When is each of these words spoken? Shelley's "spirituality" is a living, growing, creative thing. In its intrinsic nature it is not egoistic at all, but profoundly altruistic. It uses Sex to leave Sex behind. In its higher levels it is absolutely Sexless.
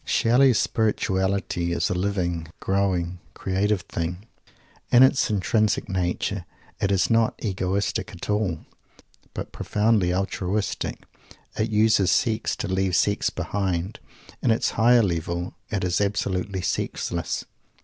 Shelley's 0.03 0.57
"spirituality" 0.57 1.73
is 1.73 1.91
a 1.91 1.93
living, 1.93 2.47
growing, 2.59 3.19
creative 3.35 3.81
thing. 3.81 4.25
In 4.91 5.03
its 5.03 5.29
intrinsic 5.29 5.87
nature 5.87 6.43
it 6.81 6.91
is 6.91 7.11
not 7.11 7.35
egoistic 7.37 8.09
at 8.11 8.27
all, 8.27 8.65
but 9.35 9.51
profoundly 9.51 10.11
altruistic. 10.11 11.03
It 11.55 11.69
uses 11.69 12.09
Sex 12.09 12.55
to 12.55 12.67
leave 12.67 12.95
Sex 12.95 13.29
behind. 13.29 13.99
In 14.41 14.49
its 14.49 14.71
higher 14.71 15.03
levels 15.03 15.53
it 15.69 15.83
is 15.83 16.01
absolutely 16.01 16.61
Sexless. 16.61 17.45